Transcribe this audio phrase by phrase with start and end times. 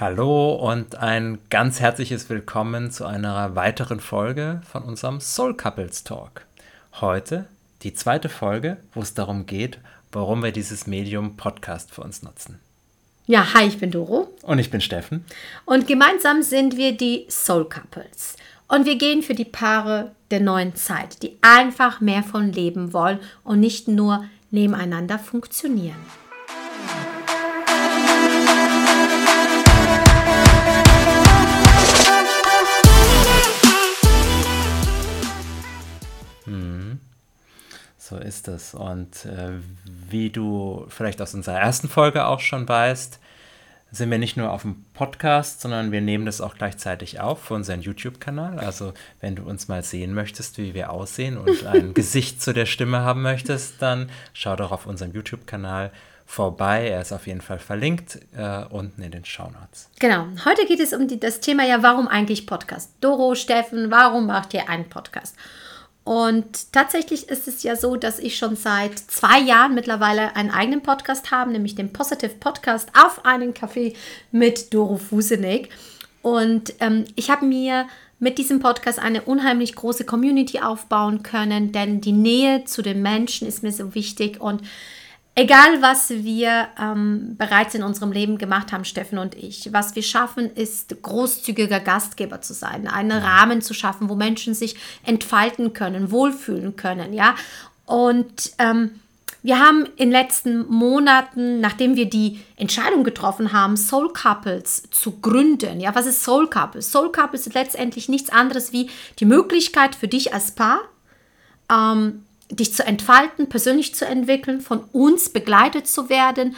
[0.00, 6.46] Hallo und ein ganz herzliches Willkommen zu einer weiteren Folge von unserem Soul Couples Talk.
[7.00, 7.46] Heute
[7.82, 9.80] die zweite Folge, wo es darum geht,
[10.12, 12.60] warum wir dieses Medium Podcast für uns nutzen.
[13.26, 14.32] Ja, hi, ich bin Doro.
[14.42, 15.24] Und ich bin Steffen.
[15.64, 18.36] Und gemeinsam sind wir die Soul Couples.
[18.68, 23.18] Und wir gehen für die Paare der neuen Zeit, die einfach mehr von Leben wollen
[23.42, 25.98] und nicht nur nebeneinander funktionieren.
[38.08, 38.72] So ist es.
[38.72, 39.50] Und äh,
[39.84, 43.20] wie du vielleicht aus unserer ersten Folge auch schon weißt,
[43.90, 47.54] sind wir nicht nur auf dem Podcast, sondern wir nehmen das auch gleichzeitig auf für
[47.54, 48.58] unseren YouTube-Kanal.
[48.58, 52.66] Also wenn du uns mal sehen möchtest, wie wir aussehen und ein Gesicht zu der
[52.66, 55.90] Stimme haben möchtest, dann schau doch auf unserem YouTube-Kanal
[56.24, 56.88] vorbei.
[56.88, 59.90] Er ist auf jeden Fall verlinkt äh, unten in den Show Notes.
[59.98, 60.26] Genau.
[60.46, 62.90] Heute geht es um die, das Thema ja, warum eigentlich Podcast?
[63.02, 65.34] Doro, Steffen, warum macht ihr einen Podcast?
[66.08, 70.80] Und tatsächlich ist es ja so, dass ich schon seit zwei Jahren mittlerweile einen eigenen
[70.80, 73.92] Podcast habe, nämlich den Positive Podcast auf einen Kaffee
[74.32, 75.68] mit Doro Fusenig.
[76.22, 77.88] Und ähm, ich habe mir
[78.20, 83.46] mit diesem Podcast eine unheimlich große Community aufbauen können, denn die Nähe zu den Menschen
[83.46, 84.62] ist mir so wichtig und
[85.40, 90.02] Egal, was wir ähm, bereits in unserem Leben gemacht haben, Steffen und ich, was wir
[90.02, 96.10] schaffen, ist großzügiger Gastgeber zu sein, einen Rahmen zu schaffen, wo Menschen sich entfalten können,
[96.10, 97.36] wohlfühlen können, ja.
[97.86, 98.98] Und ähm,
[99.44, 105.20] wir haben in den letzten Monaten, nachdem wir die Entscheidung getroffen haben, Soul Couples zu
[105.20, 105.78] gründen.
[105.78, 106.90] Ja, was ist Soul Couples?
[106.90, 110.80] Soul Couples ist letztendlich nichts anderes wie die Möglichkeit für dich als Paar,
[111.70, 116.56] ähm, dich zu entfalten, persönlich zu entwickeln, von uns begleitet zu werden.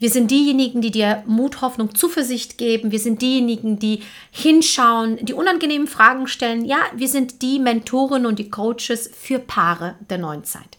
[0.00, 2.92] Wir sind diejenigen, die dir Mut, Hoffnung, Zuversicht geben.
[2.92, 6.64] Wir sind diejenigen, die hinschauen, die unangenehmen Fragen stellen.
[6.64, 10.78] Ja, wir sind die Mentoren und die Coaches für Paare der neuen Zeit.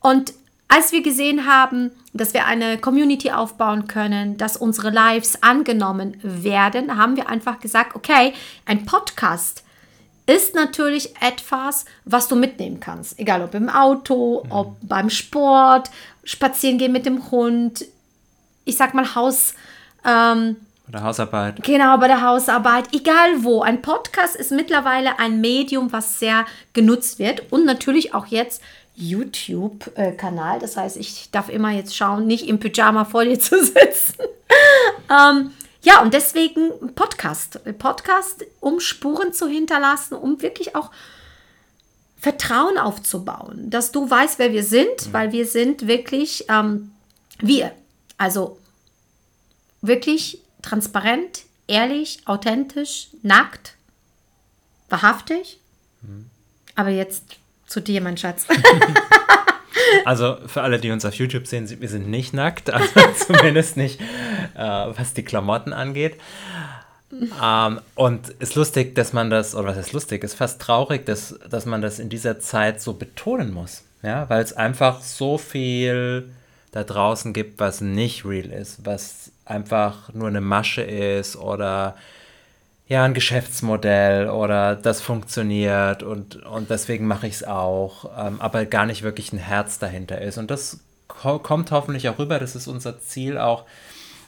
[0.00, 0.32] Und
[0.68, 6.96] als wir gesehen haben, dass wir eine Community aufbauen können, dass unsere Lives angenommen werden,
[6.96, 8.32] haben wir einfach gesagt, okay,
[8.64, 9.64] ein Podcast
[10.26, 13.18] ist natürlich etwas, was du mitnehmen kannst.
[13.18, 14.52] Egal ob im Auto, mhm.
[14.52, 15.90] ob beim Sport,
[16.24, 17.84] spazieren gehen mit dem Hund,
[18.64, 19.54] ich sag mal Haus.
[20.04, 20.56] Ähm,
[20.86, 21.62] bei der Hausarbeit.
[21.62, 22.92] Genau, bei der Hausarbeit.
[22.92, 23.62] Egal wo.
[23.62, 27.52] Ein Podcast ist mittlerweile ein Medium, was sehr genutzt wird.
[27.52, 28.62] Und natürlich auch jetzt
[28.94, 30.58] YouTube-Kanal.
[30.58, 34.14] Das heißt, ich darf immer jetzt schauen, nicht im Pyjama vor dir zu sitzen.
[35.10, 37.60] ähm, ja, und deswegen Podcast.
[37.78, 40.90] Podcast, um Spuren zu hinterlassen, um wirklich auch
[42.18, 45.12] Vertrauen aufzubauen, dass du weißt, wer wir sind, mhm.
[45.12, 46.92] weil wir sind wirklich ähm,
[47.40, 47.72] wir.
[48.16, 48.60] Also
[49.80, 53.74] wirklich transparent, ehrlich, authentisch, nackt,
[54.88, 55.58] wahrhaftig.
[56.02, 56.30] Mhm.
[56.76, 57.24] Aber jetzt
[57.66, 58.46] zu dir, mein Schatz.
[60.04, 62.88] Also für alle, die uns auf YouTube sehen, wir sind nicht nackt, also
[63.26, 64.00] zumindest nicht,
[64.54, 66.16] äh, was die Klamotten angeht.
[67.42, 71.38] Ähm, und ist lustig, dass man das, oder was ist lustig, ist fast traurig, dass,
[71.48, 73.82] dass man das in dieser Zeit so betonen muss.
[74.02, 76.28] Ja, weil es einfach so viel
[76.72, 81.96] da draußen gibt, was nicht real ist, was einfach nur eine Masche ist oder
[82.88, 88.66] ja, ein Geschäftsmodell oder das funktioniert und, und deswegen mache ich es auch, ähm, aber
[88.66, 90.36] gar nicht wirklich ein Herz dahinter ist.
[90.36, 93.64] Und das ko kommt hoffentlich auch rüber, das ist unser Ziel auch,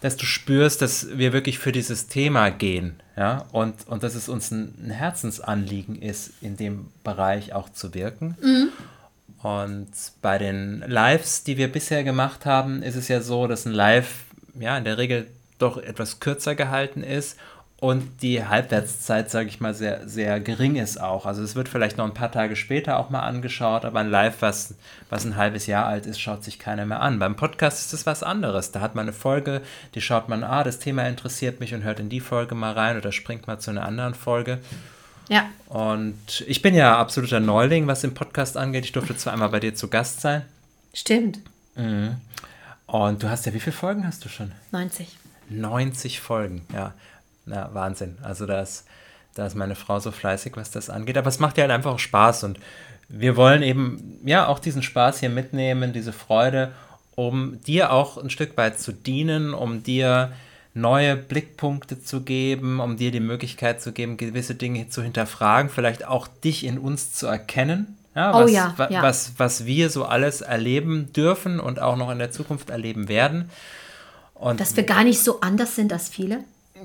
[0.04, 4.28] dass du spürst, dass wir wirklich für dieses Thema gehen, ja, und, und dass es
[4.28, 8.36] uns ein, Herzensanliegen ist, in dem Bereich auch zu wirken.
[8.42, 8.68] Mhm.
[9.42, 9.88] Und
[10.20, 14.24] bei den Lives, die wir bisher gemacht haben, ist es ja so, dass ein Live
[14.60, 15.26] ja in der Regel
[15.58, 17.38] doch etwas kürzer gehalten ist
[17.84, 21.26] und die Halbwertszeit, sage ich mal, sehr, sehr gering ist auch.
[21.26, 24.36] Also es wird vielleicht noch ein paar Tage später auch mal angeschaut, aber ein Live,
[24.40, 24.74] was,
[25.10, 27.18] was ein halbes Jahr alt ist, schaut sich keiner mehr an.
[27.18, 28.70] Beim Podcast ist es was anderes.
[28.70, 29.60] Da hat man eine Folge,
[29.94, 32.96] die schaut man, ah, das Thema interessiert mich und hört in die Folge mal rein
[32.96, 34.60] oder springt mal zu einer anderen Folge.
[35.28, 35.50] Ja.
[35.66, 38.86] Und ich bin ja absoluter Neuling, was den Podcast angeht.
[38.86, 40.40] Ich durfte zwar einmal bei dir zu Gast sein.
[40.94, 41.40] Stimmt.
[41.74, 42.16] Mhm.
[42.86, 44.52] Und du hast ja, wie viele Folgen hast du schon?
[44.70, 45.18] 90.
[45.50, 46.94] 90 Folgen, ja
[47.46, 48.18] na, Wahnsinn.
[48.22, 48.84] Also da ist,
[49.34, 51.18] da ist meine Frau so fleißig, was das angeht.
[51.18, 52.58] Aber es macht ja halt einfach auch Spaß und
[53.08, 56.72] wir wollen eben ja auch diesen Spaß hier mitnehmen, diese Freude,
[57.14, 60.32] um dir auch ein Stück weit zu dienen, um dir
[60.72, 66.06] neue Blickpunkte zu geben, um dir die Möglichkeit zu geben, gewisse Dinge zu hinterfragen, vielleicht
[66.06, 67.96] auch dich in uns zu erkennen.
[68.16, 69.02] Ja, oh was, oh ja, ja.
[69.02, 73.50] Was, was wir so alles erleben dürfen und auch noch in der Zukunft erleben werden.
[74.34, 76.40] Und Dass wir gar nicht so anders sind als viele?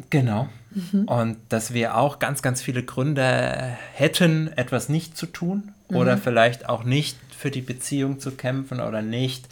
[0.10, 0.50] Genau.
[0.72, 1.06] Mhm.
[1.06, 5.96] Und dass wir auch ganz, ganz viele Gründe hätten, etwas nicht zu tun mhm.
[5.96, 9.48] oder vielleicht auch nicht für die Beziehung zu kämpfen oder nicht,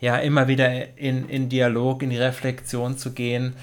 [0.00, 3.54] ja, immer wieder in, in Dialog, in die Reflexion zu gehen.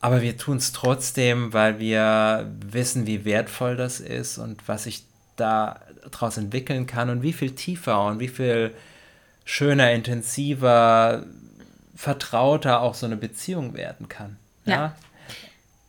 [0.00, 5.04] Aber wir tun es trotzdem, weil wir wissen, wie wertvoll das ist und was sich
[5.36, 8.74] daraus entwickeln kann und wie viel tiefer und wie viel
[9.44, 11.24] schöner, intensiver,
[11.96, 14.36] vertrauter auch so eine Beziehung werden kann.
[14.64, 14.74] ja?
[14.74, 14.96] ja.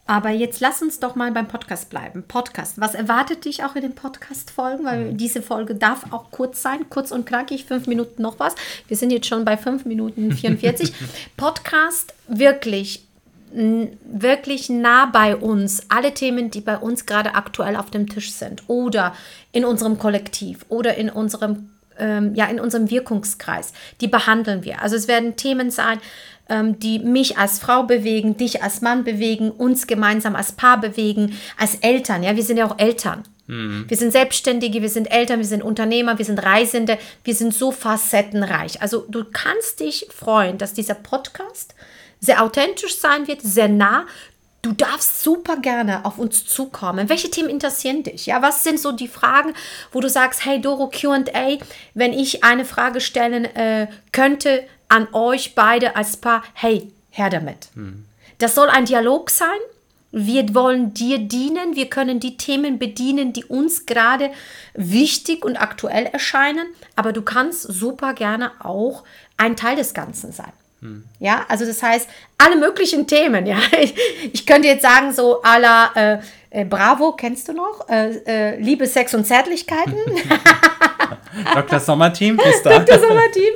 [0.08, 2.24] Aber jetzt lass uns doch mal beim Podcast bleiben.
[2.28, 2.82] Podcast.
[2.82, 4.84] Was erwartet dich auch in den Podcast-Folgen?
[4.84, 5.18] Weil mhm.
[5.18, 8.56] diese Folge darf auch kurz sein, kurz und knackig, fünf Minuten noch was.
[8.88, 10.94] Wir sind jetzt schon bei fünf Minuten 44.
[11.38, 13.06] Podcast wirklich
[13.54, 18.64] wirklich nah bei uns, alle Themen, die bei uns gerade aktuell auf dem Tisch sind
[18.68, 19.14] oder
[19.52, 21.70] in unserem Kollektiv oder in unserem
[22.02, 23.72] ähm, ja in unserem Wirkungskreis,
[24.02, 24.82] die behandeln wir.
[24.82, 26.00] Also es werden Themen sein,
[26.50, 31.38] ähm, die mich als Frau bewegen, dich als Mann bewegen, uns gemeinsam als Paar bewegen,
[31.58, 32.24] als Eltern.
[32.24, 33.24] Ja, wir sind ja auch Eltern.
[33.48, 33.86] Mhm.
[33.88, 37.72] Wir sind Selbstständige, wir sind Eltern, wir sind Unternehmer, wir sind Reisende, wir sind so
[37.72, 38.82] facettenreich.
[38.82, 41.74] Also du kannst dich freuen, dass dieser Podcast
[42.20, 44.06] sehr authentisch sein wird, sehr nah.
[44.62, 47.10] Du darfst super gerne auf uns zukommen.
[47.10, 48.28] Welche Themen interessieren dich?
[48.28, 49.54] Ja, was sind so die Fragen,
[49.92, 51.58] wo du sagst, hey Doro QA,
[51.96, 57.70] wenn ich eine Frage stellen äh, könnte, an euch beide als Paar, hey, her damit.
[57.76, 58.06] Mhm.
[58.38, 59.50] Das soll ein Dialog sein.
[60.12, 61.76] Wir wollen dir dienen.
[61.76, 64.32] Wir können die Themen bedienen, die uns gerade
[64.74, 66.68] wichtig und aktuell erscheinen.
[66.96, 69.04] Aber du kannst super gerne auch
[69.38, 70.52] ein Teil des Ganzen sein.
[70.82, 71.04] Hm.
[71.20, 73.46] Ja, also das heißt, alle möglichen Themen.
[73.46, 73.94] Ja, ich,
[74.34, 76.20] ich könnte jetzt sagen, so à la äh,
[76.50, 77.88] äh, Bravo, kennst du noch?
[77.88, 79.96] Äh, äh Liebe, Sex und Zärtlichkeiten.
[81.54, 81.80] Dr.
[81.80, 82.80] Sommerteam, bist da.
[82.80, 83.00] Dr.
[83.00, 83.54] Sommerteam.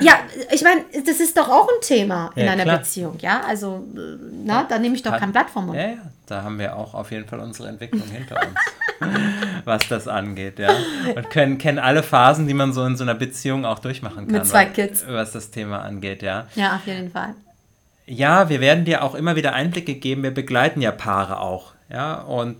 [0.00, 0.20] Ja,
[0.52, 2.78] ich meine, das ist doch auch ein Thema in ja, einer klar.
[2.78, 3.40] Beziehung, ja?
[3.46, 3.98] Also, äh,
[4.44, 5.78] na, da nehme ich doch Hat, kein Blatt vom Mund.
[5.78, 9.10] Ja, ja, da haben wir auch auf jeden Fall unsere Entwicklung hinter uns,
[9.64, 10.70] was das angeht, ja.
[11.14, 14.32] Und können, kennen alle Phasen, die man so in so einer Beziehung auch durchmachen kann.
[14.32, 15.04] Mit zwei Kids.
[15.08, 16.46] Was das Thema angeht, ja.
[16.54, 17.34] Ja, auf jeden Fall.
[18.06, 20.22] Ja, wir werden dir auch immer wieder Einblicke geben.
[20.22, 22.56] Wir begleiten ja Paare auch ja, und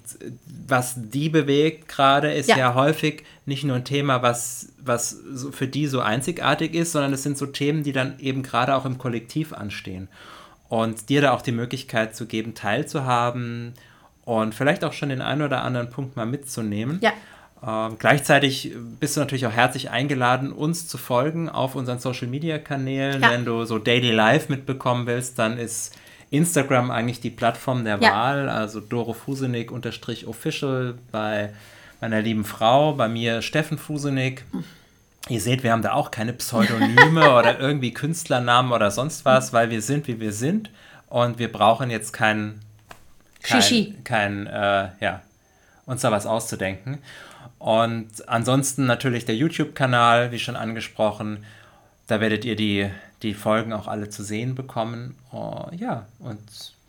[0.67, 2.58] was die bewegt gerade, ist ja.
[2.58, 2.75] ja.
[2.75, 7.23] häufig nicht nur ein Thema, was, was so für die so einzigartig ist, sondern es
[7.23, 10.08] sind so Themen, die dann eben gerade auch im Kollektiv anstehen.
[10.69, 13.75] Und dir da auch die Möglichkeit zu geben, teilzuhaben
[14.25, 17.00] und vielleicht auch schon den einen oder anderen Punkt mal mitzunehmen.
[17.02, 17.12] Ja.
[17.67, 22.58] Ähm, gleichzeitig bist du natürlich auch herzlich eingeladen, uns zu folgen auf unseren Social Media
[22.58, 23.22] Kanälen.
[23.22, 23.31] Ja.
[23.31, 25.94] Wenn du so Daily Life mitbekommen willst, dann ist
[26.31, 28.12] Instagram eigentlich die Plattform der ja.
[28.12, 31.52] Wahl, also Doro Fusenik unterstrich official bei
[32.00, 34.44] meiner lieben Frau, bei mir Steffen Fusenik.
[35.28, 39.70] Ihr seht, wir haben da auch keine Pseudonyme oder irgendwie Künstlernamen oder sonst was, weil
[39.70, 40.70] wir sind, wie wir sind
[41.08, 42.12] und wir brauchen jetzt
[43.42, 45.22] kein, kein, kein äh, ja,
[45.87, 46.98] uns da was auszudenken.
[47.58, 51.44] Und ansonsten natürlich der YouTube-Kanal, wie schon angesprochen.
[52.06, 52.90] Da werdet ihr die
[53.22, 55.16] die Folgen auch alle zu sehen bekommen.
[55.32, 56.40] Oh, ja, und.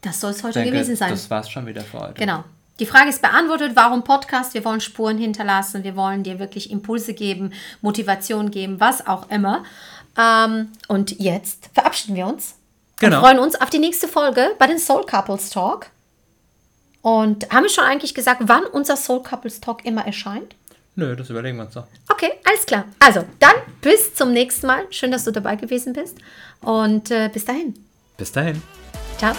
[0.02, 1.12] Das soll es heute denke, gewesen sein.
[1.12, 2.14] Das war es schon wieder für heute.
[2.16, 2.44] Genau.
[2.80, 4.56] Die Frage ist beantwortet, warum Podcast?
[4.56, 9.64] Wir wollen Spuren hinterlassen, wir wollen dir wirklich Impulse geben, Motivation geben, was auch immer.
[10.18, 12.56] Ähm, und jetzt verabschieden wir uns.
[12.98, 13.18] Genau.
[13.18, 15.88] Und freuen uns auf die nächste Folge bei den Soul Couples Talk.
[17.02, 20.56] Und haben wir schon eigentlich gesagt, wann unser Soul Couples Talk immer erscheint?
[20.96, 21.88] Nö, das überlegen wir uns doch.
[22.10, 22.86] Okay, alles klar.
[23.00, 24.86] Also, dann bis zum nächsten Mal.
[24.90, 26.18] Schön, dass du dabei gewesen bist.
[26.62, 27.74] Und äh, bis dahin.
[28.18, 28.62] Bis dahin.
[29.18, 29.34] Ciao.